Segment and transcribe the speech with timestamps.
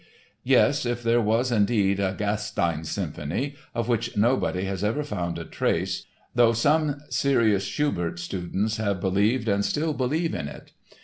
[0.41, 5.45] Yes, if there was indeed a Gastein Symphony, of which nobody has ever found a
[5.45, 10.71] trace though some serious Schubert students have believed and still believe in it.